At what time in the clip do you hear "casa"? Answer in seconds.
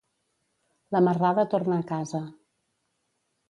1.95-2.25